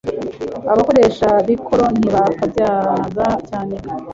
Abakoresha 0.71 1.27
b'ikoro 1.45 1.85
ntibakabyaga 1.99 3.25
cyane, 3.47 3.75